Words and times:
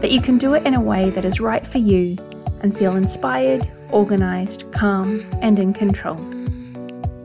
that 0.00 0.12
you 0.12 0.20
can 0.20 0.38
do 0.38 0.54
it 0.54 0.64
in 0.64 0.74
a 0.74 0.80
way 0.80 1.10
that 1.10 1.24
is 1.24 1.40
right 1.40 1.66
for 1.66 1.78
you 1.78 2.16
and 2.62 2.76
feel 2.76 2.94
inspired, 2.94 3.68
organized, 3.90 4.70
calm, 4.72 5.24
and 5.42 5.58
in 5.58 5.72
control. 5.72 6.16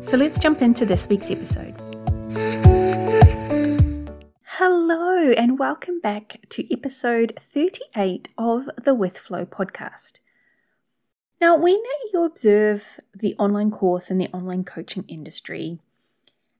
So 0.04 0.18
let's 0.18 0.40
jump 0.40 0.59
into 0.63 0.84
this 0.84 1.08
week's 1.08 1.30
episode. 1.30 1.76
Hello, 4.44 5.32
and 5.32 5.59
welcome 5.59 5.99
back 5.99 6.40
to 6.49 6.73
episode 6.73 7.40
38 7.40 8.30
of 8.40 8.68
the 8.76 8.96
With 8.96 9.20
Flow 9.20 9.46
podcast. 9.46 10.13
Now, 11.40 11.55
when 11.55 11.80
you 12.12 12.24
observe 12.24 12.99
the 13.13 13.35
online 13.38 13.70
course 13.70 14.10
and 14.10 14.20
the 14.20 14.30
online 14.30 14.63
coaching 14.63 15.05
industry, 15.08 15.77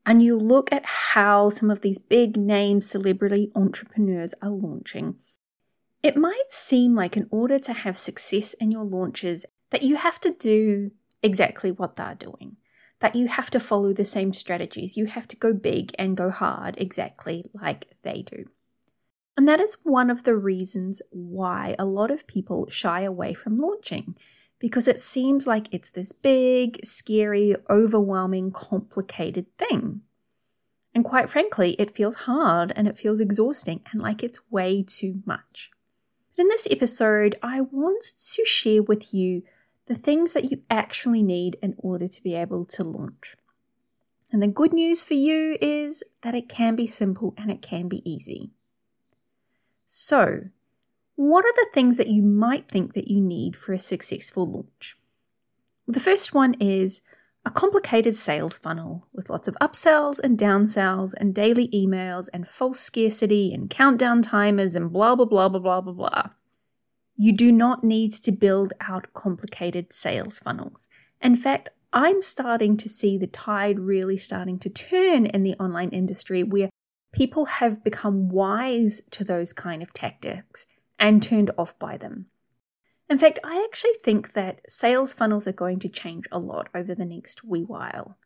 and 0.06 0.22
you 0.22 0.38
look 0.38 0.72
at 0.72 0.86
how 0.86 1.50
some 1.50 1.72
of 1.72 1.82
these 1.82 1.98
big 1.98 2.38
name 2.38 2.82
celebrity 2.82 3.52
entrepreneurs 3.56 4.36
are 4.44 4.50
launching, 4.52 5.16
it 6.04 6.18
might 6.18 6.52
seem 6.52 6.94
like 6.94 7.16
in 7.16 7.28
order 7.32 7.58
to 7.58 7.74
have 7.74 7.98
success 7.98 8.54
in 8.56 8.70
your 8.72 8.84
launches 8.84 9.46
that 9.72 9.84
you 9.84 9.96
have 9.96 10.20
to 10.20 10.32
do 10.32 10.92
exactly 11.24 11.72
what 11.72 11.96
they're 11.96 12.16
doing, 12.16 12.58
that 13.00 13.16
you 13.16 13.28
have 13.28 13.50
to 13.52 13.60
follow 13.60 13.94
the 13.94 14.06
same 14.06 14.34
strategies, 14.34 14.98
you 14.98 15.06
have 15.06 15.28
to 15.30 15.38
go 15.38 15.54
big 15.54 15.96
and 15.98 16.18
go 16.18 16.30
hard 16.30 16.76
exactly 16.78 17.46
like 17.54 17.88
they 18.04 18.22
do. 18.22 18.46
And 19.36 19.48
that 19.48 19.62
is 19.62 19.78
one 19.84 20.10
of 20.10 20.24
the 20.24 20.36
reasons 20.36 21.02
why 21.10 21.74
a 21.80 21.86
lot 21.86 22.12
of 22.12 22.28
people 22.28 22.70
shy 22.70 23.02
away 23.02 23.34
from 23.34 23.58
launching 23.58 24.16
because 24.60 24.88
it 24.88 25.00
seems 25.00 25.48
like 25.48 25.68
it's 25.74 25.90
this 25.90 26.12
big, 26.12 26.86
scary, 26.86 27.56
overwhelming, 27.70 28.52
complicated 28.52 29.46
thing. 29.58 30.02
And 30.94 31.04
quite 31.04 31.30
frankly, 31.30 31.76
it 31.80 31.96
feels 31.96 32.16
hard 32.16 32.72
and 32.76 32.88
it 32.88 33.00
feels 33.00 33.20
exhausting 33.20 33.82
and 33.92 34.02
like 34.02 34.22
it's 34.22 34.40
way 34.52 34.84
too 34.84 35.24
much. 35.26 35.72
But 36.36 36.44
in 36.44 36.48
this 36.48 36.68
episode, 36.70 37.36
I 37.44 37.62
want 37.62 38.04
to 38.36 38.46
share 38.46 38.82
with 38.82 39.14
you 39.14 39.44
the 39.86 39.96
things 39.96 40.34
that 40.34 40.52
you 40.52 40.62
actually 40.70 41.22
need 41.22 41.58
in 41.62 41.76
order 41.78 42.08
to 42.08 42.24
be 42.24 42.36
able 42.36 42.66
to 42.66 42.84
launch. 42.84 43.36
And 44.32 44.42
the 44.42 44.48
good 44.48 44.74
news 44.74 45.04
for 45.04 45.14
you 45.14 45.58
is 45.62 46.04
that 46.22 46.34
it 46.34 46.50
can 46.50 46.76
be 46.76 46.88
simple 46.88 47.36
and 47.38 47.52
it 47.52 47.62
can 47.62 47.88
be 47.88 48.02
easy. 48.10 48.50
So, 49.86 50.46
what 51.16 51.46
are 51.46 51.54
the 51.54 51.70
things 51.72 51.98
that 51.98 52.08
you 52.08 52.24
might 52.24 52.68
think 52.68 52.94
that 52.94 53.08
you 53.08 53.22
need 53.22 53.56
for 53.56 53.74
a 53.74 53.80
successful 53.80 54.50
launch? 54.50 54.96
The 55.88 56.00
first 56.00 56.34
one 56.34 56.56
is 56.56 57.02
a 57.46 57.52
complicated 57.52 58.16
sales 58.16 58.58
funnel 58.58 59.08
with 59.14 59.30
lots 59.30 59.48
of 59.48 59.56
upsells 59.62 60.18
and 60.24 60.38
downsells 60.38 61.14
and 61.18 61.36
daily 61.36 61.68
emails 61.70 62.28
and 62.34 62.48
false 62.48 62.80
scarcity 62.80 63.54
and 63.54 63.70
countdown 63.70 64.22
timers 64.22 64.76
and 64.76 64.94
blah 64.94 65.16
blah 65.16 65.26
blah 65.26 65.50
blah 65.50 65.60
blah 65.60 65.82
blah 65.82 65.94
blah. 65.94 66.30
You 67.16 67.34
do 67.34 67.52
not 67.52 67.84
need 67.84 68.14
to 68.14 68.32
build 68.32 68.74
out 68.82 69.14
complicated 69.14 69.92
sales 69.92 70.40
funnels. 70.40 70.88
In 71.22 71.36
fact, 71.36 71.70
I'm 71.92 72.22
starting 72.22 72.76
to 72.78 72.90
see 72.90 73.18
the 73.18 73.28
tide 73.28 73.80
really 73.80 74.18
starting 74.18 74.58
to 74.60 74.70
turn 74.70 75.28
in 75.28 75.44
the 75.44 75.56
online 75.56 75.90
industry 75.90 76.44
where 76.44 76.70
people 77.12 77.46
have 77.46 77.84
become 77.84 78.30
wise 78.30 79.02
to 79.12 79.24
those 79.24 79.54
kind 79.54 79.84
of 79.84 79.94
tactics 79.94 80.66
and 80.98 81.22
turned 81.22 81.52
off 81.58 81.78
by 81.78 81.98
them. 81.98 82.28
In 83.14 83.20
fact, 83.20 83.38
I 83.44 83.64
actually 83.70 83.94
think 84.02 84.34
that 84.34 84.62
sales 84.68 85.14
funnels 85.14 85.48
are 85.48 85.52
going 85.52 85.78
to 85.82 85.88
change 85.88 86.26
a 86.32 86.40
lot 86.40 86.70
over 86.74 86.96
the 86.96 87.06
next 87.06 87.44
wee 87.44 87.62
while. 87.62 88.18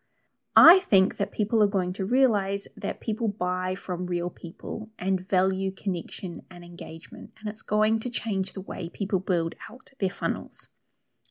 I 0.55 0.79
think 0.79 1.17
that 1.17 1.33
people 1.33 1.61
are 1.61 1.67
going 1.67 1.91
to 1.91 2.05
realize 2.05 2.69
that 2.77 3.01
people 3.01 3.27
buy 3.27 3.75
from 3.75 4.05
real 4.07 4.29
people 4.29 4.89
and 4.97 5.19
value 5.19 5.71
connection 5.71 6.43
and 6.49 6.63
engagement, 6.63 7.31
and 7.37 7.49
it's 7.49 7.63
going 7.63 7.99
to 7.99 8.09
change 8.09 8.53
the 8.53 8.61
way 8.61 8.87
people 8.87 9.19
build 9.19 9.55
out 9.69 9.91
their 9.99 10.09
funnels. 10.09 10.69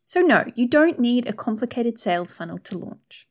So, 0.04 0.20
no, 0.20 0.44
you 0.54 0.68
don't 0.68 1.00
need 1.00 1.26
a 1.26 1.32
complicated 1.32 1.98
sales 1.98 2.34
funnel 2.34 2.58
to 2.58 2.76
launch. 2.76 3.26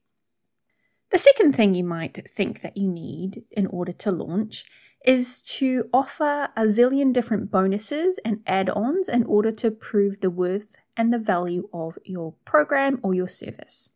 The 1.12 1.20
second 1.20 1.54
thing 1.54 1.76
you 1.76 1.84
might 1.84 2.28
think 2.28 2.64
that 2.64 2.78
you 2.78 2.88
need 2.88 3.44
in 3.52 3.68
order 3.68 3.92
to 3.92 4.12
launch 4.12 4.66
is 5.06 5.42
to 5.42 5.90
offer 5.94 6.50
a 6.56 6.64
zillion 6.64 7.14
different 7.14 7.52
bonuses 7.52 8.20
and 8.26 8.42
add 8.48 8.70
ons 8.70 9.08
in 9.08 9.24
order 9.24 9.52
to 9.52 9.72
prove 9.72 10.20
the 10.20 10.30
worth 10.30 10.76
and 10.98 11.14
the 11.14 11.20
value 11.20 11.70
of 11.74 11.98
your 12.04 12.34
program 12.46 13.00
or 13.04 13.14
your 13.14 13.28
service. 13.28 13.92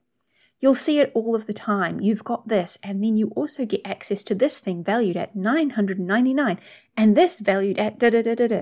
You'll 0.59 0.75
see 0.75 1.00
it 1.00 1.12
all 1.16 1.36
of 1.36 1.47
the 1.47 1.53
time. 1.53 2.02
You've 2.02 2.25
got 2.25 2.50
this, 2.50 2.78
and 2.84 3.02
then 3.03 3.16
you 3.16 3.30
also 3.30 3.66
get 3.66 3.81
access 3.86 4.24
to 4.25 4.36
this 4.36 4.59
thing 4.59 4.84
valued 4.84 5.16
at 5.16 5.36
999 5.36 6.59
and 6.97 7.16
this 7.16 7.40
valued 7.40 7.80
at 7.80 7.97
da 7.97 8.09
da 8.09 8.22
da 8.22 8.36
da 8.36 8.47
da. 8.47 8.62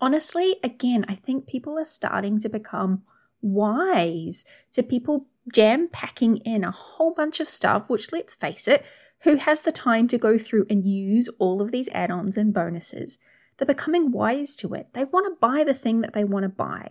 Honestly, 0.00 0.56
again, 0.64 1.04
I 1.08 1.14
think 1.14 1.46
people 1.46 1.78
are 1.78 1.84
starting 1.84 2.40
to 2.40 2.48
become 2.48 3.02
wise 3.42 4.44
to 4.72 4.82
people 4.82 5.26
jam 5.52 5.88
packing 5.92 6.38
in 6.38 6.64
a 6.64 6.70
whole 6.70 7.12
bunch 7.12 7.40
of 7.40 7.48
stuff, 7.48 7.88
which 7.88 8.10
let's 8.12 8.34
face 8.34 8.66
it, 8.66 8.84
who 9.22 9.36
has 9.36 9.62
the 9.62 9.72
time 9.72 10.08
to 10.08 10.18
go 10.18 10.36
through 10.36 10.66
and 10.68 10.84
use 10.84 11.28
all 11.38 11.62
of 11.62 11.70
these 11.70 11.88
add 11.90 12.10
ons 12.10 12.36
and 12.36 12.52
bonuses? 12.52 13.18
They're 13.56 13.66
becoming 13.66 14.10
wise 14.10 14.56
to 14.56 14.74
it. 14.74 14.88
They 14.92 15.04
want 15.04 15.26
to 15.26 15.38
buy 15.40 15.64
the 15.64 15.74
thing 15.74 16.00
that 16.00 16.12
they 16.12 16.24
want 16.24 16.44
to 16.44 16.48
buy. 16.48 16.90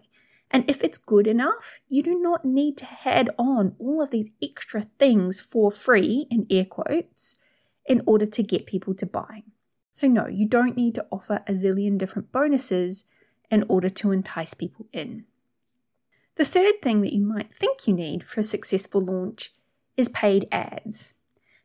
And 0.49 0.69
if 0.69 0.83
it's 0.83 0.97
good 0.97 1.27
enough, 1.27 1.79
you 1.87 2.03
do 2.03 2.19
not 2.19 2.45
need 2.45 2.77
to 2.77 2.87
add 3.05 3.29
on 3.37 3.75
all 3.79 4.01
of 4.01 4.11
these 4.11 4.29
extra 4.41 4.83
things 4.83 5.39
for 5.39 5.71
free, 5.71 6.27
in 6.29 6.45
air 6.49 6.65
quotes, 6.65 7.35
in 7.85 8.01
order 8.05 8.25
to 8.25 8.43
get 8.43 8.65
people 8.65 8.93
to 8.95 9.05
buy. 9.05 9.43
So, 9.91 10.07
no, 10.07 10.27
you 10.27 10.47
don't 10.47 10.77
need 10.77 10.95
to 10.95 11.05
offer 11.11 11.41
a 11.47 11.51
zillion 11.51 11.97
different 11.97 12.31
bonuses 12.31 13.05
in 13.49 13.65
order 13.67 13.89
to 13.89 14.11
entice 14.11 14.53
people 14.53 14.87
in. 14.93 15.25
The 16.35 16.45
third 16.45 16.81
thing 16.81 17.01
that 17.01 17.13
you 17.13 17.21
might 17.21 17.53
think 17.53 17.87
you 17.87 17.93
need 17.93 18.23
for 18.23 18.39
a 18.39 18.45
successful 18.45 19.01
launch 19.01 19.51
is 19.97 20.07
paid 20.09 20.47
ads. 20.51 21.15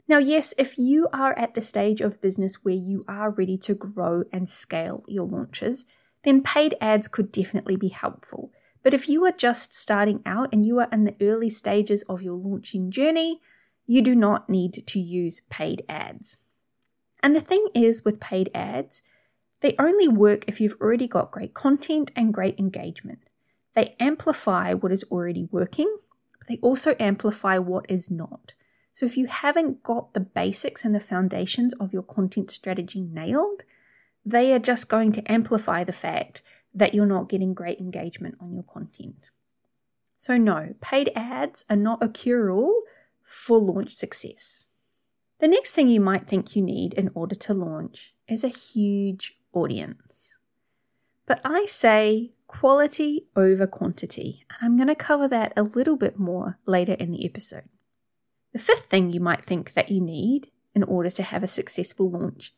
Now, 0.09 0.19
yes, 0.19 0.55
if 0.57 0.79
you 0.79 1.09
are 1.13 1.37
at 1.37 1.55
the 1.55 1.61
stage 1.61 2.01
of 2.01 2.21
business 2.21 2.65
where 2.65 2.75
you 2.75 3.05
are 3.09 3.31
ready 3.31 3.57
to 3.59 3.75
grow 3.75 4.23
and 4.33 4.49
scale 4.49 5.03
your 5.09 5.27
launches, 5.27 5.85
then 6.23 6.43
paid 6.43 6.77
ads 6.81 7.09
could 7.09 7.33
definitely 7.33 7.77
be 7.77 7.89
helpful. 7.89 8.53
But 8.85 8.95
if 8.95 9.09
you 9.09 9.25
are 9.25 9.33
just 9.33 9.75
starting 9.75 10.23
out 10.25 10.51
and 10.53 10.65
you 10.65 10.79
are 10.79 10.89
in 10.93 11.05
the 11.05 11.17
early 11.21 11.51
stages 11.51 12.05
of 12.05 12.23
your 12.23 12.37
launching 12.37 12.91
journey, 12.93 13.41
you 13.85 14.01
do 14.01 14.15
not 14.15 14.49
need 14.49 14.87
to 14.87 15.01
use 15.01 15.43
paid 15.51 15.85
ads. 15.89 16.39
And 17.21 17.35
the 17.35 17.41
thing 17.41 17.67
is 17.75 18.05
with 18.05 18.21
paid 18.21 18.51
ads, 18.55 19.03
they 19.61 19.75
only 19.79 20.07
work 20.07 20.45
if 20.47 20.61
you've 20.61 20.77
already 20.81 21.09
got 21.09 21.33
great 21.33 21.55
content 21.55 22.13
and 22.15 22.33
great 22.33 22.59
engagement. 22.61 23.29
They 23.75 23.97
amplify 23.99 24.75
what 24.75 24.93
is 24.93 25.05
already 25.11 25.49
working, 25.51 25.97
they 26.47 26.59
also 26.59 26.95
amplify 27.01 27.59
what 27.59 27.87
is 27.89 28.09
not. 28.09 28.55
So 28.97 29.05
if 29.05 29.19
you 29.19 29.27
haven't 29.27 29.83
got 29.83 30.15
the 30.15 30.21
basics 30.21 30.83
and 30.83 30.95
the 30.95 31.01
foundations 31.01 31.75
of 31.75 31.93
your 31.93 32.03
content 32.03 32.51
strategy 32.51 33.03
nailed, 33.03 33.61
they 34.25 34.55
are 34.55 34.59
just 34.59 34.89
going 34.89 35.13
to 35.13 35.31
amplify 35.31 35.85
the 35.85 35.93
fact 35.93 36.41
that 36.73 36.95
you're 36.95 37.05
not 37.05 37.29
getting 37.29 37.53
great 37.53 37.79
engagement 37.79 38.37
on 38.41 38.55
your 38.55 38.63
content. 38.63 39.29
So, 40.17 40.39
no, 40.39 40.77
paid 40.81 41.11
ads 41.15 41.67
are 41.69 41.77
not 41.77 42.03
a 42.03 42.09
cure 42.09 42.51
all 42.51 42.85
for 43.23 43.59
launch 43.59 43.93
success. 43.93 44.69
The 45.41 45.49
next 45.49 45.73
thing 45.73 45.89
you 45.89 46.01
might 46.01 46.27
think 46.27 46.57
you 46.57 46.63
need 46.63 46.95
in 46.95 47.11
order 47.13 47.35
to 47.35 47.53
launch 47.53 48.15
is 48.27 48.43
a 48.43 48.49
huge 48.49 49.35
audience. 49.53 50.39
But 51.27 51.43
I 51.45 51.67
say 51.67 52.33
quality 52.47 53.27
over 53.37 53.67
quantity, 53.67 54.47
and 54.49 54.59
I'm 54.63 54.77
going 54.79 54.89
to 54.89 54.95
cover 54.95 55.29
that 55.29 55.53
a 55.55 55.65
little 55.65 55.97
bit 55.97 56.19
more 56.19 56.59
later 56.65 56.95
in 56.95 57.11
the 57.11 57.27
episode. 57.27 57.69
The 58.57 58.63
fifth 58.63 58.87
thing 58.87 59.13
you 59.13 59.21
might 59.21 59.45
think 59.45 59.75
that 59.75 59.91
you 59.91 60.01
need 60.01 60.51
in 60.75 60.83
order 60.83 61.11
to 61.11 61.23
have 61.23 61.43
a 61.43 61.47
successful 61.47 62.09
launch 62.09 62.55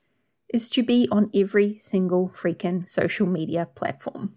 is 0.48 0.70
to 0.70 0.84
be 0.84 1.08
on 1.10 1.28
every 1.34 1.76
single 1.76 2.28
freaking 2.28 2.86
social 2.86 3.26
media 3.26 3.66
platform. 3.74 4.36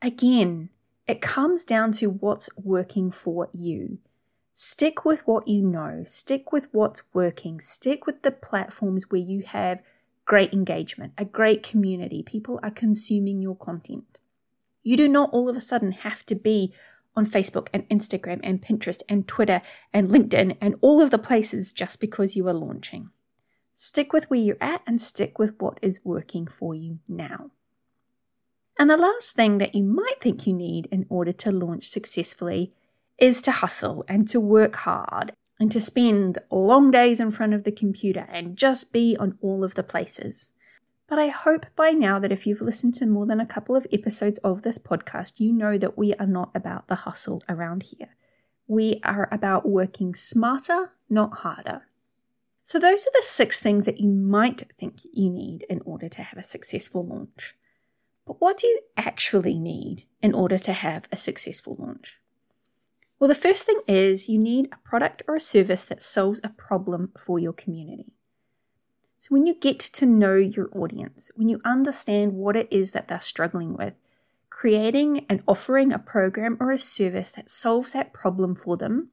Again, 0.00 0.70
it 1.06 1.20
comes 1.20 1.66
down 1.66 1.92
to 2.00 2.08
what's 2.08 2.48
working 2.56 3.10
for 3.10 3.50
you. 3.52 3.98
Stick 4.54 5.04
with 5.04 5.26
what 5.26 5.46
you 5.46 5.60
know, 5.60 6.02
stick 6.06 6.50
with 6.50 6.68
what's 6.72 7.02
working, 7.12 7.60
stick 7.60 8.06
with 8.06 8.22
the 8.22 8.32
platforms 8.32 9.10
where 9.10 9.20
you 9.20 9.42
have 9.42 9.82
great 10.24 10.54
engagement, 10.54 11.12
a 11.18 11.26
great 11.26 11.62
community, 11.62 12.22
people 12.22 12.58
are 12.62 12.70
consuming 12.70 13.42
your 13.42 13.54
content. 13.54 14.18
You 14.82 14.96
do 14.96 15.08
not 15.08 15.28
all 15.34 15.50
of 15.50 15.56
a 15.58 15.60
sudden 15.60 15.92
have 15.92 16.24
to 16.24 16.34
be 16.34 16.72
on 17.20 17.26
Facebook 17.26 17.68
and 17.74 17.86
Instagram 17.90 18.40
and 18.42 18.62
Pinterest 18.62 19.02
and 19.06 19.28
Twitter 19.28 19.60
and 19.92 20.08
LinkedIn 20.08 20.56
and 20.58 20.74
all 20.80 21.02
of 21.02 21.10
the 21.10 21.18
places 21.18 21.74
just 21.74 22.00
because 22.00 22.34
you 22.34 22.48
are 22.48 22.54
launching. 22.54 23.10
Stick 23.74 24.14
with 24.14 24.30
where 24.30 24.40
you're 24.40 24.56
at 24.58 24.80
and 24.86 25.02
stick 25.02 25.38
with 25.38 25.52
what 25.58 25.78
is 25.82 26.00
working 26.02 26.46
for 26.46 26.74
you 26.74 26.98
now. 27.06 27.50
And 28.78 28.88
the 28.88 28.96
last 28.96 29.32
thing 29.34 29.58
that 29.58 29.74
you 29.74 29.84
might 29.84 30.18
think 30.18 30.46
you 30.46 30.54
need 30.54 30.88
in 30.90 31.04
order 31.10 31.32
to 31.32 31.52
launch 31.52 31.88
successfully 31.88 32.72
is 33.18 33.42
to 33.42 33.50
hustle 33.50 34.02
and 34.08 34.26
to 34.28 34.40
work 34.40 34.76
hard 34.76 35.32
and 35.58 35.70
to 35.72 35.80
spend 35.80 36.38
long 36.50 36.90
days 36.90 37.20
in 37.20 37.30
front 37.30 37.52
of 37.52 37.64
the 37.64 37.72
computer 37.72 38.26
and 38.32 38.56
just 38.56 38.94
be 38.94 39.14
on 39.18 39.36
all 39.42 39.62
of 39.62 39.74
the 39.74 39.82
places. 39.82 40.52
But 41.10 41.18
I 41.18 41.26
hope 41.26 41.66
by 41.74 41.90
now 41.90 42.20
that 42.20 42.30
if 42.30 42.46
you've 42.46 42.60
listened 42.60 42.94
to 42.94 43.06
more 43.06 43.26
than 43.26 43.40
a 43.40 43.46
couple 43.46 43.74
of 43.74 43.84
episodes 43.92 44.38
of 44.38 44.62
this 44.62 44.78
podcast, 44.78 45.40
you 45.40 45.52
know 45.52 45.76
that 45.76 45.98
we 45.98 46.14
are 46.14 46.26
not 46.26 46.52
about 46.54 46.86
the 46.86 46.94
hustle 46.94 47.42
around 47.48 47.82
here. 47.82 48.10
We 48.68 49.00
are 49.02 49.28
about 49.32 49.68
working 49.68 50.14
smarter, 50.14 50.92
not 51.08 51.38
harder. 51.38 51.88
So, 52.62 52.78
those 52.78 53.08
are 53.08 53.12
the 53.12 53.24
six 53.24 53.58
things 53.58 53.86
that 53.86 53.98
you 53.98 54.08
might 54.08 54.72
think 54.78 55.00
you 55.12 55.30
need 55.30 55.66
in 55.68 55.82
order 55.84 56.08
to 56.08 56.22
have 56.22 56.38
a 56.38 56.44
successful 56.44 57.04
launch. 57.04 57.56
But 58.24 58.40
what 58.40 58.58
do 58.58 58.68
you 58.68 58.78
actually 58.96 59.58
need 59.58 60.06
in 60.22 60.32
order 60.32 60.58
to 60.58 60.72
have 60.72 61.08
a 61.10 61.16
successful 61.16 61.74
launch? 61.76 62.20
Well, 63.18 63.26
the 63.26 63.34
first 63.34 63.66
thing 63.66 63.80
is 63.88 64.28
you 64.28 64.38
need 64.38 64.68
a 64.70 64.88
product 64.88 65.24
or 65.26 65.34
a 65.34 65.40
service 65.40 65.84
that 65.86 66.04
solves 66.04 66.40
a 66.44 66.50
problem 66.50 67.10
for 67.18 67.40
your 67.40 67.52
community. 67.52 68.12
So, 69.20 69.28
when 69.28 69.44
you 69.44 69.52
get 69.54 69.78
to 69.78 70.06
know 70.06 70.34
your 70.34 70.70
audience, 70.74 71.30
when 71.34 71.46
you 71.46 71.60
understand 71.62 72.32
what 72.32 72.56
it 72.56 72.68
is 72.70 72.92
that 72.92 73.08
they're 73.08 73.20
struggling 73.20 73.76
with, 73.76 73.92
creating 74.48 75.26
and 75.28 75.44
offering 75.46 75.92
a 75.92 75.98
program 75.98 76.56
or 76.58 76.70
a 76.70 76.78
service 76.78 77.30
that 77.32 77.50
solves 77.50 77.92
that 77.92 78.14
problem 78.14 78.54
for 78.54 78.78
them, 78.78 79.10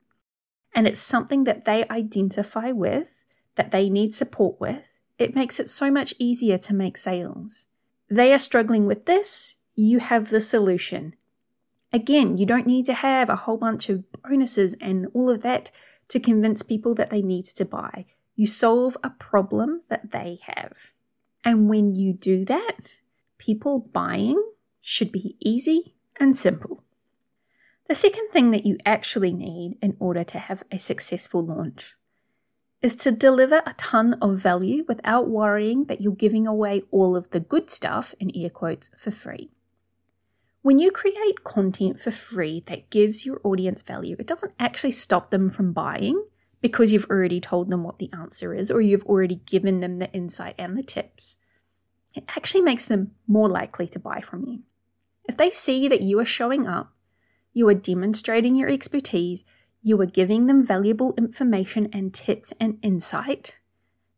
and 0.73 0.87
it's 0.87 1.01
something 1.01 1.43
that 1.43 1.65
they 1.65 1.85
identify 1.89 2.71
with, 2.71 3.25
that 3.55 3.71
they 3.71 3.89
need 3.89 4.15
support 4.15 4.61
with, 4.61 4.97
it 5.19 5.35
makes 5.35 5.59
it 5.59 5.69
so 5.69 5.91
much 5.91 6.13
easier 6.17 6.57
to 6.57 6.73
make 6.73 6.95
sales. 6.97 7.65
They 8.09 8.31
are 8.31 8.39
struggling 8.39 8.85
with 8.85 9.07
this, 9.07 9.57
you 9.75 9.99
have 9.99 10.29
the 10.29 10.39
solution. 10.39 11.15
Again, 11.91 12.37
you 12.37 12.45
don't 12.45 12.65
need 12.65 12.85
to 12.85 12.93
have 12.93 13.29
a 13.29 13.35
whole 13.35 13.57
bunch 13.57 13.89
of 13.89 14.09
bonuses 14.21 14.77
and 14.79 15.07
all 15.13 15.29
of 15.29 15.41
that 15.41 15.69
to 16.07 16.19
convince 16.21 16.63
people 16.63 16.95
that 16.95 17.09
they 17.09 17.21
need 17.21 17.43
to 17.47 17.65
buy. 17.65 18.05
You 18.37 18.45
solve 18.45 18.95
a 19.03 19.09
problem 19.09 19.81
that 19.89 20.11
they 20.11 20.39
have. 20.43 20.93
And 21.43 21.67
when 21.67 21.95
you 21.95 22.13
do 22.13 22.45
that, 22.45 22.99
people 23.39 23.89
buying 23.91 24.39
should 24.79 25.11
be 25.11 25.35
easy 25.39 25.95
and 26.19 26.37
simple. 26.37 26.83
The 27.89 27.95
second 27.95 28.29
thing 28.29 28.51
that 28.51 28.63
you 28.63 28.77
actually 28.85 29.33
need 29.33 29.79
in 29.81 29.97
order 29.99 30.23
to 30.25 30.37
have 30.37 30.61
a 30.71 30.77
successful 30.77 31.43
launch 31.43 31.95
is 32.83 32.95
to 32.97 33.11
deliver 33.11 33.63
a 33.65 33.73
ton 33.73 34.13
of 34.21 34.37
value 34.37 34.85
without 34.87 35.27
worrying 35.27 35.85
that 35.85 36.01
you're 36.01 36.13
giving 36.13 36.45
away 36.45 36.83
all 36.91 37.15
of 37.15 37.31
the 37.31 37.39
good 37.39 37.71
stuff, 37.71 38.13
in 38.19 38.31
air 38.35 38.51
quotes, 38.51 38.91
for 38.95 39.09
free. 39.09 39.49
When 40.61 40.77
you 40.77 40.91
create 40.91 41.43
content 41.43 41.99
for 41.99 42.11
free 42.11 42.61
that 42.67 42.91
gives 42.91 43.25
your 43.25 43.41
audience 43.43 43.81
value, 43.81 44.15
it 44.19 44.27
doesn't 44.27 44.53
actually 44.59 44.91
stop 44.91 45.31
them 45.31 45.49
from 45.49 45.73
buying 45.73 46.23
because 46.61 46.91
you've 46.91 47.09
already 47.09 47.39
told 47.39 47.69
them 47.69 47.83
what 47.83 47.99
the 47.99 48.09
answer 48.13 48.53
is 48.53 48.71
or 48.71 48.81
you've 48.81 49.05
already 49.05 49.41
given 49.45 49.79
them 49.79 49.99
the 49.99 50.11
insight 50.11 50.55
and 50.57 50.75
the 50.75 50.83
tips. 50.83 51.37
It 52.15 52.23
actually 52.35 52.61
makes 52.61 52.85
them 52.85 53.11
more 53.27 53.47
likely 53.47 53.87
to 53.89 53.99
buy 53.99 54.21
from 54.21 54.45
you. 54.45 54.63
If 55.25 55.37
they 55.37 55.51
see 55.51 55.87
that 55.87 56.01
you 56.01 56.19
are 56.19 56.25
showing 56.25 56.67
up, 56.67 56.93
you 57.53 57.67
are 57.67 57.73
demonstrating 57.73 58.55
your 58.55 58.69
expertise, 58.69 59.43
you 59.81 59.99
are 60.01 60.05
giving 60.05 60.47
them 60.47 60.65
valuable 60.65 61.13
information 61.17 61.89
and 61.93 62.13
tips 62.13 62.53
and 62.59 62.79
insight, 62.81 63.59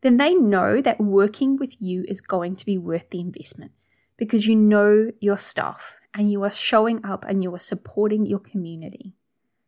then 0.01 0.17
they 0.17 0.33
know 0.33 0.81
that 0.81 1.01
working 1.01 1.57
with 1.57 1.81
you 1.81 2.05
is 2.07 2.21
going 2.21 2.55
to 2.55 2.65
be 2.65 2.77
worth 2.77 3.09
the 3.09 3.19
investment 3.19 3.71
because 4.17 4.47
you 4.47 4.55
know 4.55 5.11
your 5.19 5.37
stuff 5.37 5.97
and 6.13 6.31
you 6.31 6.43
are 6.43 6.51
showing 6.51 7.03
up 7.05 7.25
and 7.27 7.43
you 7.43 7.53
are 7.53 7.59
supporting 7.59 8.25
your 8.25 8.39
community. 8.39 9.13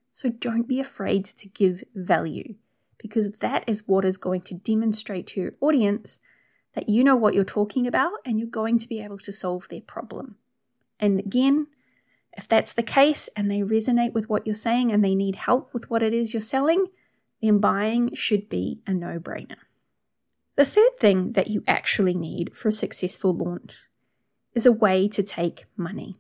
So 0.09 0.29
don't 0.29 0.68
be 0.68 0.79
afraid 0.79 1.25
to 1.25 1.47
give 1.47 1.83
value 1.95 2.56
because 3.01 3.30
that 3.39 3.63
is 3.68 3.88
what 3.88 4.06
is 4.06 4.18
going 4.18 4.42
to 4.42 4.53
demonstrate 4.53 5.27
to 5.27 5.42
your 5.42 5.53
audience 5.59 6.19
that 6.74 6.88
you 6.88 7.03
know 7.03 7.15
what 7.15 7.33
you're 7.33 7.44
talking 7.44 7.88
about 7.88 8.13
and 8.25 8.39
you're 8.39 8.48
going 8.48 8.80
to 8.80 8.88
be 8.88 9.01
able 9.01 9.18
to 9.18 9.33
solve 9.33 9.68
their 9.68 9.81
problem. 9.81 10.36
And 11.00 11.19
again, 11.19 11.68
if 12.38 12.48
that's 12.48 12.74
the 12.74 12.83
case 12.83 13.30
and 13.36 13.50
they 13.50 13.62
resonate 13.62 14.13
with 14.13 14.30
what 14.30 14.45
you're 14.45 14.56
saying 14.56 14.92
and 14.92 15.03
they 15.03 15.15
need 15.15 15.36
help 15.36 15.74
with 15.74 15.89
what 15.89 16.03
it 16.03 16.13
is 16.13 16.33
you're 16.33 16.42
selling, 16.42 16.88
then 17.42 17.59
buying 17.59 18.13
should 18.13 18.48
be 18.48 18.81
a 18.88 18.94
no 18.94 19.19
brainer. 19.19 19.57
The 20.56 20.65
third 20.65 20.97
thing 21.00 21.33
that 21.33 21.47
you 21.47 21.63
actually 21.68 22.13
need 22.13 22.56
for 22.56 22.69
a 22.69 22.74
successful 22.74 23.33
launch 23.33 23.88
is 24.54 24.65
a 24.65 24.71
way 24.71 25.07
to 25.09 25.24
take 25.24 25.65
money. 25.75 26.15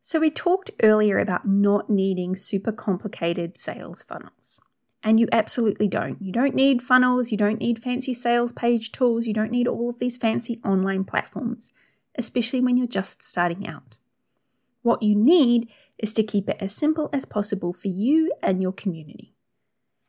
So, 0.00 0.18
we 0.18 0.30
talked 0.30 0.70
earlier 0.82 1.18
about 1.18 1.46
not 1.46 1.88
needing 1.88 2.34
super 2.36 2.72
complicated 2.72 3.56
sales 3.56 4.02
funnels. 4.02 4.60
And 5.02 5.18
you 5.18 5.28
absolutely 5.32 5.88
don't. 5.88 6.20
You 6.22 6.32
don't 6.32 6.54
need 6.54 6.80
funnels, 6.80 7.32
you 7.32 7.38
don't 7.38 7.58
need 7.58 7.82
fancy 7.82 8.14
sales 8.14 8.52
page 8.52 8.92
tools, 8.92 9.26
you 9.26 9.34
don't 9.34 9.50
need 9.50 9.66
all 9.66 9.90
of 9.90 9.98
these 9.98 10.16
fancy 10.16 10.60
online 10.64 11.04
platforms, 11.04 11.72
especially 12.16 12.60
when 12.60 12.76
you're 12.76 12.86
just 12.86 13.22
starting 13.22 13.66
out. 13.66 13.96
What 14.82 15.02
you 15.02 15.16
need 15.16 15.68
is 15.98 16.12
to 16.14 16.22
keep 16.22 16.48
it 16.48 16.56
as 16.60 16.74
simple 16.74 17.10
as 17.12 17.24
possible 17.24 17.72
for 17.72 17.88
you 17.88 18.32
and 18.42 18.62
your 18.62 18.72
community. 18.72 19.34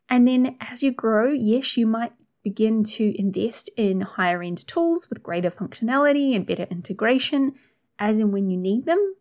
And 0.08 0.28
then 0.28 0.56
as 0.60 0.82
you 0.82 0.92
grow, 0.92 1.32
yes, 1.32 1.76
you 1.76 1.86
might 1.86 2.12
begin 2.44 2.84
to 2.84 3.18
invest 3.18 3.70
in 3.76 4.02
higher 4.02 4.42
end 4.42 4.66
tools 4.66 5.08
with 5.08 5.22
greater 5.22 5.50
functionality 5.50 6.36
and 6.36 6.46
better 6.46 6.66
integration 6.70 7.54
as 7.98 8.18
and 8.18 8.32
when 8.32 8.50
you 8.50 8.56
need 8.56 8.84
them 8.86 9.14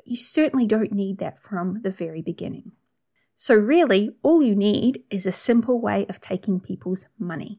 but 0.00 0.10
you 0.10 0.16
certainly 0.16 0.66
don't 0.66 0.92
need 0.92 1.18
that 1.18 1.38
from 1.38 1.82
the 1.82 1.90
very 1.90 2.22
beginning. 2.22 2.72
So, 3.42 3.54
really, 3.54 4.10
all 4.22 4.42
you 4.42 4.54
need 4.54 5.02
is 5.08 5.24
a 5.24 5.32
simple 5.32 5.80
way 5.80 6.04
of 6.10 6.20
taking 6.20 6.60
people's 6.60 7.06
money. 7.18 7.58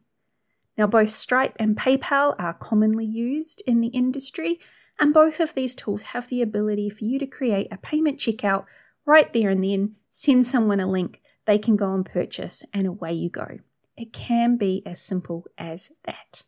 Now, 0.77 0.85
both 0.85 1.09
Stripe 1.09 1.55
and 1.57 1.75
PayPal 1.75 2.35
are 2.37 2.53
commonly 2.53 3.03
used 3.03 3.63
in 3.65 3.81
the 3.81 3.87
industry, 3.87 4.59
and 4.99 5.11
both 5.11 5.39
of 5.39 5.55
these 5.55 5.73
tools 5.73 6.03
have 6.03 6.27
the 6.27 6.43
ability 6.43 6.91
for 6.91 7.05
you 7.05 7.17
to 7.17 7.25
create 7.25 7.67
a 7.71 7.79
payment 7.79 8.19
checkout 8.19 8.65
right 9.07 9.33
there 9.33 9.49
and 9.49 9.63
then, 9.63 9.95
send 10.11 10.45
someone 10.45 10.79
a 10.79 10.85
link, 10.85 11.19
they 11.45 11.57
can 11.57 11.77
go 11.77 11.95
and 11.95 12.05
purchase, 12.05 12.63
and 12.71 12.85
away 12.85 13.13
you 13.13 13.31
go. 13.31 13.57
It 13.97 14.13
can 14.13 14.57
be 14.57 14.83
as 14.85 15.01
simple 15.01 15.47
as 15.57 15.91
that. 16.03 16.43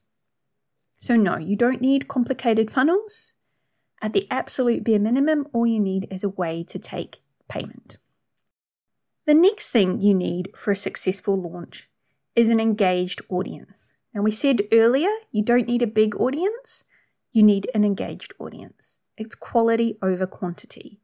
So, 0.94 1.16
no, 1.16 1.38
you 1.38 1.56
don't 1.56 1.82
need 1.82 2.08
complicated 2.08 2.70
funnels. 2.70 3.34
At 4.00 4.14
the 4.14 4.28
absolute 4.30 4.84
bare 4.84 5.00
minimum, 5.00 5.48
all 5.54 5.66
you 5.66 5.80
need 5.80 6.08
is 6.12 6.24
a 6.24 6.30
way 6.30 6.64
to 6.66 6.78
take 6.78 7.22
payment. 7.50 7.98
The 9.26 9.34
next 9.34 9.70
thing 9.70 10.02
you 10.02 10.14
need 10.14 10.50
for 10.54 10.72
a 10.72 10.76
successful 10.76 11.36
launch 11.36 11.90
is 12.36 12.50
an 12.50 12.60
engaged 12.60 13.22
audience. 13.30 13.94
Now, 14.14 14.22
we 14.22 14.32
said 14.32 14.68
earlier 14.74 15.10
you 15.32 15.42
don't 15.42 15.68
need 15.68 15.82
a 15.82 15.88
big 15.88 16.14
audience, 16.18 16.84
you 17.32 17.42
need 17.42 17.70
an 17.74 17.86
engaged 17.86 18.34
audience. 18.38 19.00
It's 19.16 19.34
quality 19.34 19.98
over 20.02 20.28
quantity. 20.28 21.00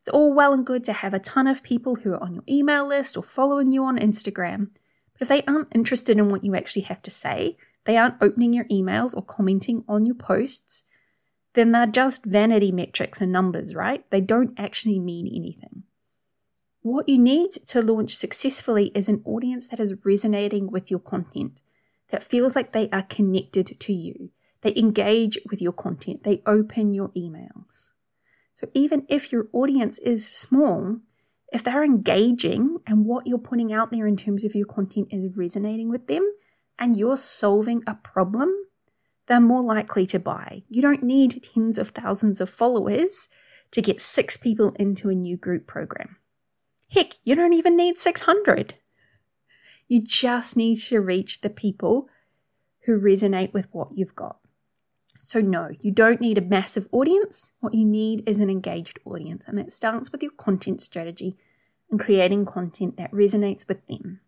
It's 0.00 0.08
all 0.08 0.34
well 0.34 0.52
and 0.52 0.66
good 0.66 0.84
to 0.86 0.92
have 0.92 1.14
a 1.14 1.20
ton 1.20 1.46
of 1.46 1.62
people 1.62 1.94
who 1.94 2.12
are 2.12 2.22
on 2.22 2.34
your 2.34 2.42
email 2.48 2.88
list 2.88 3.16
or 3.16 3.22
following 3.22 3.70
you 3.70 3.84
on 3.84 3.98
Instagram, 4.00 4.70
but 5.12 5.22
if 5.22 5.28
they 5.28 5.42
aren't 5.46 5.72
interested 5.72 6.18
in 6.18 6.28
what 6.28 6.42
you 6.42 6.56
actually 6.56 6.82
have 6.82 7.02
to 7.02 7.10
say, 7.10 7.56
they 7.84 7.96
aren't 7.96 8.20
opening 8.20 8.52
your 8.52 8.64
emails 8.64 9.14
or 9.14 9.22
commenting 9.22 9.84
on 9.86 10.04
your 10.04 10.16
posts, 10.16 10.84
then 11.52 11.70
they're 11.70 11.86
just 11.86 12.26
vanity 12.26 12.72
metrics 12.72 13.20
and 13.20 13.30
numbers, 13.30 13.76
right? 13.76 14.04
They 14.10 14.20
don't 14.20 14.58
actually 14.58 14.98
mean 14.98 15.28
anything. 15.28 15.83
What 16.84 17.08
you 17.08 17.16
need 17.16 17.50
to 17.68 17.80
launch 17.80 18.14
successfully 18.14 18.92
is 18.94 19.08
an 19.08 19.22
audience 19.24 19.68
that 19.68 19.80
is 19.80 20.04
resonating 20.04 20.70
with 20.70 20.90
your 20.90 21.00
content, 21.00 21.58
that 22.10 22.22
feels 22.22 22.54
like 22.54 22.72
they 22.72 22.90
are 22.90 23.04
connected 23.04 23.80
to 23.80 23.92
you. 23.94 24.28
They 24.60 24.76
engage 24.76 25.38
with 25.48 25.62
your 25.62 25.72
content, 25.72 26.24
they 26.24 26.42
open 26.44 26.92
your 26.92 27.08
emails. 27.16 27.92
So 28.52 28.68
even 28.74 29.06
if 29.08 29.32
your 29.32 29.46
audience 29.54 29.98
is 30.00 30.28
small, 30.30 30.98
if 31.50 31.64
they're 31.64 31.82
engaging 31.82 32.76
and 32.86 33.06
what 33.06 33.26
you're 33.26 33.38
putting 33.38 33.72
out 33.72 33.90
there 33.90 34.06
in 34.06 34.18
terms 34.18 34.44
of 34.44 34.54
your 34.54 34.66
content 34.66 35.08
is 35.10 35.34
resonating 35.34 35.88
with 35.88 36.06
them 36.06 36.30
and 36.78 36.98
you're 36.98 37.16
solving 37.16 37.82
a 37.86 37.94
problem, 37.94 38.54
they're 39.26 39.40
more 39.40 39.62
likely 39.62 40.04
to 40.08 40.18
buy. 40.18 40.64
You 40.68 40.82
don't 40.82 41.02
need 41.02 41.42
tens 41.54 41.78
of 41.78 41.88
thousands 41.88 42.42
of 42.42 42.50
followers 42.50 43.30
to 43.70 43.80
get 43.80 44.02
six 44.02 44.36
people 44.36 44.76
into 44.78 45.08
a 45.08 45.14
new 45.14 45.38
group 45.38 45.66
program. 45.66 46.16
Heck, 46.94 47.14
you 47.24 47.34
don't 47.34 47.52
even 47.52 47.76
need 47.76 47.98
600. 47.98 48.74
You 49.88 50.00
just 50.00 50.56
need 50.56 50.76
to 50.82 51.00
reach 51.00 51.40
the 51.40 51.50
people 51.50 52.08
who 52.84 53.00
resonate 53.00 53.52
with 53.52 53.66
what 53.72 53.88
you've 53.96 54.14
got. 54.14 54.38
So, 55.18 55.40
no, 55.40 55.70
you 55.80 55.90
don't 55.90 56.20
need 56.20 56.38
a 56.38 56.42
massive 56.42 56.86
audience. 56.92 57.52
What 57.58 57.74
you 57.74 57.84
need 57.84 58.22
is 58.28 58.38
an 58.38 58.48
engaged 58.48 59.00
audience, 59.04 59.44
and 59.46 59.58
that 59.58 59.72
starts 59.72 60.12
with 60.12 60.22
your 60.22 60.32
content 60.32 60.82
strategy 60.82 61.36
and 61.90 61.98
creating 61.98 62.44
content 62.44 62.96
that 62.96 63.10
resonates 63.10 63.66
with 63.66 63.84
them. 63.86 64.20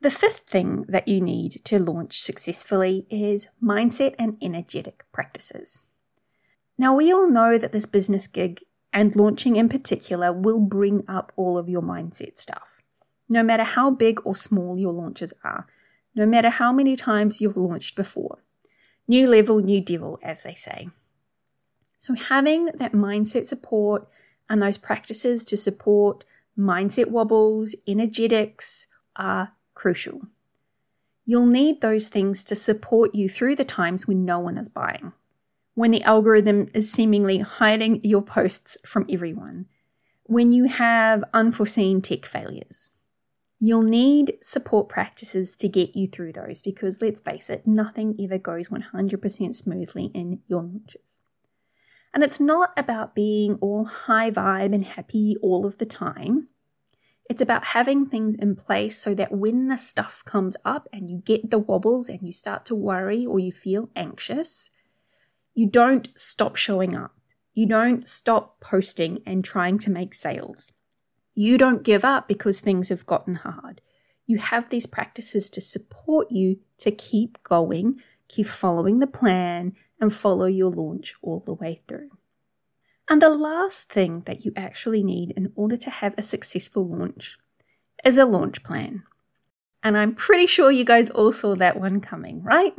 The 0.00 0.10
fifth 0.10 0.44
thing 0.48 0.84
that 0.88 1.08
you 1.08 1.20
need 1.20 1.64
to 1.64 1.78
launch 1.78 2.20
successfully 2.20 3.06
is 3.10 3.48
mindset 3.62 4.14
and 4.18 4.36
energetic 4.40 5.04
practices. 5.12 5.86
Now, 6.78 6.94
we 6.94 7.12
all 7.12 7.28
know 7.28 7.58
that 7.58 7.72
this 7.72 7.86
business 7.86 8.26
gig 8.26 8.62
and 8.92 9.16
launching 9.16 9.56
in 9.56 9.68
particular 9.68 10.32
will 10.32 10.60
bring 10.60 11.04
up 11.08 11.32
all 11.36 11.56
of 11.56 11.68
your 11.68 11.82
mindset 11.82 12.38
stuff. 12.38 12.82
No 13.28 13.42
matter 13.42 13.64
how 13.64 13.90
big 13.90 14.20
or 14.24 14.36
small 14.36 14.78
your 14.78 14.92
launches 14.92 15.32
are, 15.42 15.66
no 16.14 16.26
matter 16.26 16.50
how 16.50 16.72
many 16.72 16.96
times 16.96 17.40
you've 17.40 17.56
launched 17.56 17.96
before. 17.96 18.38
New 19.08 19.28
level, 19.28 19.60
new 19.60 19.80
devil, 19.80 20.18
as 20.22 20.42
they 20.42 20.54
say. 20.54 20.88
So, 21.98 22.14
having 22.14 22.66
that 22.66 22.92
mindset 22.92 23.46
support 23.46 24.08
and 24.48 24.60
those 24.60 24.76
practices 24.76 25.44
to 25.46 25.56
support 25.56 26.24
mindset 26.58 27.08
wobbles, 27.08 27.74
energetics 27.86 28.86
are 29.16 29.52
crucial. 29.74 30.22
You'll 31.24 31.46
need 31.46 31.80
those 31.80 32.08
things 32.08 32.44
to 32.44 32.56
support 32.56 33.14
you 33.14 33.28
through 33.28 33.56
the 33.56 33.64
times 33.64 34.06
when 34.06 34.24
no 34.24 34.40
one 34.40 34.58
is 34.58 34.68
buying, 34.68 35.12
when 35.74 35.90
the 35.90 36.02
algorithm 36.02 36.68
is 36.74 36.90
seemingly 36.90 37.38
hiding 37.38 38.00
your 38.04 38.22
posts 38.22 38.76
from 38.84 39.06
everyone, 39.10 39.66
when 40.24 40.50
you 40.50 40.64
have 40.64 41.24
unforeseen 41.32 42.00
tech 42.00 42.24
failures. 42.24 42.90
You'll 43.64 43.82
need 43.82 44.38
support 44.42 44.88
practices 44.88 45.54
to 45.56 45.68
get 45.68 45.94
you 45.94 46.08
through 46.08 46.32
those 46.32 46.62
because 46.62 47.00
let's 47.00 47.20
face 47.20 47.48
it, 47.48 47.66
nothing 47.66 48.16
ever 48.20 48.36
goes 48.36 48.68
100% 48.68 49.54
smoothly 49.54 50.10
in 50.14 50.40
your 50.48 50.62
launches. 50.62 51.22
And 52.12 52.24
it's 52.24 52.40
not 52.40 52.72
about 52.76 53.14
being 53.14 53.54
all 53.60 53.84
high 53.84 54.30
vibe 54.30 54.74
and 54.74 54.84
happy 54.84 55.36
all 55.42 55.64
of 55.64 55.78
the 55.78 55.86
time. 55.86 56.48
It's 57.30 57.40
about 57.40 57.66
having 57.66 58.06
things 58.06 58.34
in 58.34 58.56
place 58.56 58.98
so 58.98 59.14
that 59.14 59.32
when 59.32 59.68
the 59.68 59.78
stuff 59.78 60.22
comes 60.24 60.56
up 60.64 60.88
and 60.92 61.08
you 61.08 61.22
get 61.24 61.50
the 61.50 61.58
wobbles 61.58 62.08
and 62.08 62.20
you 62.22 62.32
start 62.32 62.66
to 62.66 62.74
worry 62.74 63.24
or 63.24 63.38
you 63.38 63.52
feel 63.52 63.90
anxious, 63.94 64.70
you 65.54 65.66
don't 65.66 66.08
stop 66.16 66.56
showing 66.56 66.96
up. 66.96 67.14
You 67.54 67.66
don't 67.66 68.06
stop 68.08 68.60
posting 68.60 69.22
and 69.26 69.44
trying 69.44 69.78
to 69.80 69.90
make 69.90 70.14
sales. 70.14 70.72
You 71.34 71.58
don't 71.58 71.82
give 71.82 72.04
up 72.04 72.28
because 72.28 72.60
things 72.60 72.88
have 72.88 73.06
gotten 73.06 73.36
hard. 73.36 73.80
You 74.26 74.38
have 74.38 74.68
these 74.68 74.86
practices 74.86 75.50
to 75.50 75.60
support 75.60 76.30
you 76.30 76.60
to 76.78 76.90
keep 76.90 77.42
going, 77.42 78.00
keep 78.28 78.46
following 78.46 78.98
the 78.98 79.06
plan, 79.06 79.74
and 80.00 80.12
follow 80.12 80.46
your 80.46 80.70
launch 80.70 81.14
all 81.22 81.40
the 81.40 81.54
way 81.54 81.80
through. 81.86 82.10
And 83.08 83.20
the 83.20 83.30
last 83.30 83.90
thing 83.90 84.22
that 84.22 84.44
you 84.44 84.52
actually 84.56 85.02
need 85.02 85.32
in 85.32 85.52
order 85.54 85.76
to 85.76 85.90
have 85.90 86.14
a 86.16 86.22
successful 86.22 86.88
launch 86.88 87.38
is 88.04 88.16
a 88.16 88.24
launch 88.24 88.62
plan. 88.62 89.02
And 89.82 89.98
I'm 89.98 90.14
pretty 90.14 90.46
sure 90.46 90.70
you 90.70 90.84
guys 90.84 91.10
all 91.10 91.32
saw 91.32 91.54
that 91.56 91.78
one 91.78 92.00
coming, 92.00 92.42
right? 92.42 92.74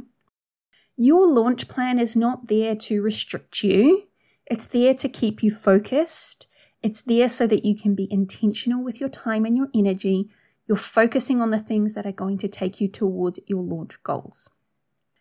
Your 0.95 1.27
launch 1.27 1.67
plan 1.67 1.99
is 1.99 2.15
not 2.15 2.47
there 2.47 2.75
to 2.75 3.01
restrict 3.01 3.63
you, 3.63 4.03
it's 4.45 4.67
there 4.67 4.93
to 4.93 5.09
keep 5.09 5.41
you 5.41 5.51
focused 5.51 6.47
it's 6.83 7.01
there 7.01 7.29
so 7.29 7.47
that 7.47 7.63
you 7.63 7.75
can 7.75 7.95
be 7.95 8.09
intentional 8.11 8.83
with 8.83 8.99
your 8.99 9.09
time 9.09 9.45
and 9.45 9.55
your 9.55 9.69
energy. 9.73 10.29
You're 10.67 10.75
focusing 10.77 11.41
on 11.41 11.49
the 11.49 11.59
things 11.59 11.93
that 11.93 12.05
are 12.05 12.11
going 12.11 12.37
to 12.39 12.49
take 12.49 12.81
you 12.81 12.89
towards 12.89 13.39
your 13.47 13.63
launch 13.63 14.03
goals. 14.03 14.49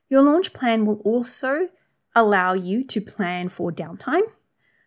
Your 0.09 0.23
launch 0.23 0.53
plan 0.53 0.85
will 0.85 1.01
also 1.05 1.69
allow 2.17 2.53
you 2.53 2.85
to 2.85 3.01
plan 3.01 3.49
for 3.49 3.71
downtime, 3.71 4.25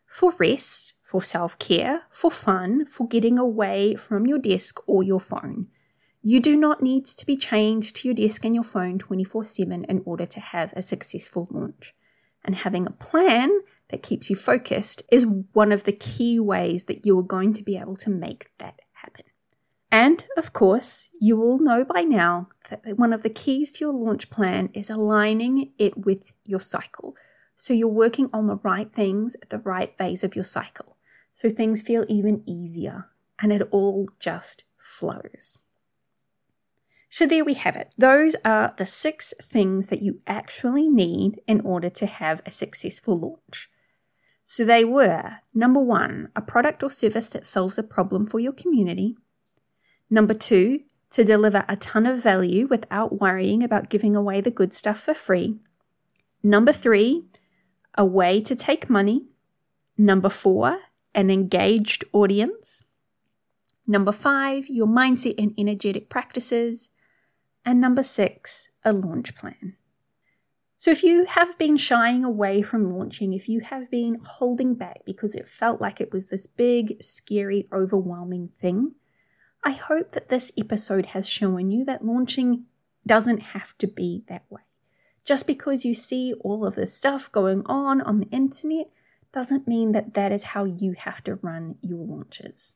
for 0.05 0.33
rest, 0.37 0.93
for 1.01 1.21
self 1.21 1.57
care, 1.59 2.03
for 2.11 2.29
fun, 2.29 2.85
for 2.87 3.07
getting 3.07 3.39
away 3.39 3.95
from 3.95 4.27
your 4.27 4.37
desk 4.37 4.79
or 4.85 5.01
your 5.01 5.21
phone. 5.21 5.67
You 6.27 6.39
do 6.39 6.57
not 6.57 6.81
need 6.81 7.05
to 7.05 7.25
be 7.27 7.37
chained 7.37 7.83
to 7.83 8.07
your 8.07 8.15
desk 8.15 8.43
and 8.43 8.55
your 8.55 8.63
phone 8.63 8.97
24 8.97 9.45
7 9.45 9.83
in 9.83 10.01
order 10.07 10.25
to 10.25 10.39
have 10.39 10.73
a 10.73 10.81
successful 10.81 11.47
launch. 11.51 11.93
And 12.43 12.55
having 12.55 12.87
a 12.87 12.91
plan 12.91 13.59
that 13.89 14.01
keeps 14.01 14.27
you 14.27 14.35
focused 14.35 15.03
is 15.11 15.27
one 15.53 15.71
of 15.71 15.83
the 15.83 15.91
key 15.91 16.39
ways 16.39 16.85
that 16.85 17.05
you 17.05 17.19
are 17.19 17.23
going 17.23 17.53
to 17.53 17.61
be 17.61 17.77
able 17.77 17.95
to 17.97 18.09
make 18.09 18.49
that 18.57 18.79
happen. 18.93 19.25
And 19.91 20.25
of 20.35 20.51
course, 20.51 21.11
you 21.21 21.37
will 21.37 21.59
know 21.59 21.85
by 21.85 22.01
now 22.01 22.49
that 22.71 22.97
one 22.97 23.13
of 23.13 23.21
the 23.21 23.29
keys 23.29 23.71
to 23.73 23.85
your 23.85 23.93
launch 23.93 24.31
plan 24.31 24.71
is 24.73 24.89
aligning 24.89 25.73
it 25.77 26.07
with 26.07 26.33
your 26.43 26.59
cycle. 26.59 27.15
So 27.55 27.71
you're 27.71 27.87
working 27.87 28.31
on 28.33 28.47
the 28.47 28.57
right 28.63 28.91
things 28.91 29.35
at 29.43 29.51
the 29.51 29.59
right 29.59 29.95
phase 29.95 30.23
of 30.23 30.35
your 30.35 30.43
cycle. 30.43 30.97
So 31.33 31.51
things 31.51 31.83
feel 31.83 32.03
even 32.09 32.41
easier 32.47 33.11
and 33.39 33.53
it 33.53 33.61
all 33.69 34.09
just 34.19 34.63
flows. 34.75 35.61
So 37.15 37.25
there 37.25 37.45
we 37.45 37.53
have 37.53 37.77
it. 37.77 37.95
Those 37.97 38.35
are 38.43 38.73
the 38.75 38.85
six 38.85 39.33
things 39.41 39.87
that 39.87 40.01
you 40.01 40.19
actually 40.27 40.89
need 40.89 41.39
in 41.47 41.61
order 41.61 41.89
to 41.91 42.05
have 42.05 42.41
a 42.45 42.51
successful 42.51 43.17
launch. 43.17 43.69
So 44.43 44.65
they 44.65 44.83
were 44.83 45.37
number 45.53 45.79
one, 45.79 46.27
a 46.35 46.41
product 46.41 46.83
or 46.83 46.89
service 46.89 47.29
that 47.29 47.45
solves 47.45 47.77
a 47.77 47.83
problem 47.83 48.25
for 48.27 48.41
your 48.41 48.51
community. 48.51 49.15
Number 50.09 50.33
two, 50.33 50.81
to 51.11 51.23
deliver 51.23 51.63
a 51.69 51.77
ton 51.77 52.05
of 52.05 52.21
value 52.21 52.67
without 52.67 53.21
worrying 53.21 53.63
about 53.63 53.89
giving 53.89 54.13
away 54.13 54.41
the 54.41 54.51
good 54.51 54.73
stuff 54.73 54.99
for 54.99 55.13
free. 55.13 55.55
Number 56.43 56.73
three, 56.73 57.23
a 57.97 58.03
way 58.03 58.41
to 58.41 58.57
take 58.57 58.89
money. 58.89 59.21
Number 59.97 60.27
four, 60.27 60.79
an 61.13 61.31
engaged 61.31 62.03
audience. 62.11 62.83
Number 63.87 64.11
five, 64.11 64.67
your 64.67 64.87
mindset 64.87 65.35
and 65.37 65.53
energetic 65.57 66.09
practices. 66.09 66.89
And 67.65 67.81
number 67.81 68.03
six, 68.03 68.69
a 68.83 68.93
launch 68.93 69.35
plan. 69.35 69.75
So, 70.77 70.91
if 70.91 71.03
you 71.03 71.25
have 71.25 71.57
been 71.57 71.77
shying 71.77 72.23
away 72.23 72.61
from 72.61 72.89
launching, 72.89 73.33
if 73.33 73.49
you 73.49 73.61
have 73.61 73.89
been 73.89 74.19
holding 74.23 74.75
back 74.75 74.99
because 75.05 75.33
it 75.33 75.49
felt 75.49 75.81
like 75.81 75.99
it 75.99 76.11
was 76.11 76.27
this 76.27 76.45
big, 76.45 77.01
scary, 77.01 77.67
overwhelming 77.73 78.49
thing, 78.61 78.93
I 79.63 79.71
hope 79.71 80.11
that 80.11 80.27
this 80.27 80.51
episode 80.57 81.07
has 81.07 81.27
shown 81.27 81.71
you 81.71 81.83
that 81.85 82.05
launching 82.05 82.65
doesn't 83.07 83.39
have 83.39 83.75
to 83.79 83.87
be 83.87 84.23
that 84.27 84.45
way. 84.49 84.61
Just 85.23 85.47
because 85.47 85.85
you 85.85 85.95
see 85.95 86.35
all 86.41 86.65
of 86.65 86.75
this 86.75 86.93
stuff 86.93 87.31
going 87.31 87.63
on 87.65 88.01
on 88.01 88.19
the 88.19 88.29
internet 88.29 88.91
doesn't 89.31 89.67
mean 89.67 89.91
that 89.93 90.13
that 90.13 90.31
is 90.31 90.43
how 90.43 90.65
you 90.65 90.93
have 90.93 91.23
to 91.23 91.35
run 91.35 91.77
your 91.81 92.05
launches. 92.05 92.75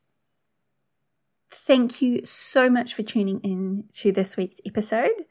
Thank 1.51 2.01
you 2.01 2.21
so 2.23 2.69
much 2.69 2.93
for 2.93 3.03
tuning 3.03 3.39
in 3.41 3.85
to 3.95 4.11
this 4.11 4.37
week's 4.37 4.61
episode. 4.65 5.25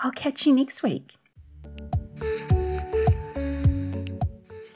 I'll 0.00 0.12
catch 0.12 0.46
you 0.46 0.54
next 0.54 0.82
week. 0.82 1.16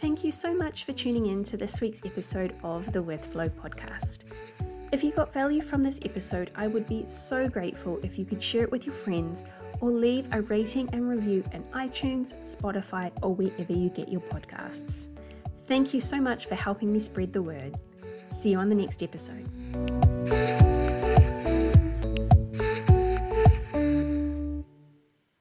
Thank 0.01 0.25
you 0.25 0.33
so 0.33 0.55
much 0.55 0.85
for 0.85 0.93
tuning 0.93 1.27
in 1.27 1.45
to 1.45 1.57
this 1.57 1.81
week's 1.81 2.01
episode 2.05 2.55
of 2.65 2.93
the 2.93 3.01
With 3.01 3.25
Flow 3.27 3.49
podcast. 3.49 4.19
If 4.91 5.03
you 5.03 5.13
got 5.13 5.33
value 5.33 5.63
from 5.63 5.83
this 5.83 6.01
episode, 6.05 6.51
I 6.55 6.67
would 6.67 6.87
be 6.87 7.07
so 7.09 7.49
grateful 7.49 7.99
if 8.03 8.19
you 8.19 8.25
could 8.25 8.43
share 8.43 8.65
it 8.65 8.71
with 8.71 8.85
your 8.85 8.95
friends 8.95 9.45
or 9.81 9.91
leave 9.91 10.27
a 10.33 10.43
rating 10.43 10.91
and 10.93 11.09
review 11.09 11.45
in 11.53 11.63
iTunes, 11.73 12.35
Spotify, 12.45 13.11
or 13.23 13.35
wherever 13.35 13.73
you 13.73 13.89
get 13.89 14.09
your 14.09 14.21
podcasts. 14.21 15.07
Thank 15.67 15.95
you 15.95 16.01
so 16.01 16.21
much 16.21 16.47
for 16.47 16.57
helping 16.57 16.93
me 16.93 17.01
spread 17.01 17.33
the 17.33 17.43
word. 17.43 17.79
See 18.33 18.51
you 18.51 18.59
on 18.59 18.69
the 18.69 18.75
next 18.75 19.03
episode. 19.03 19.49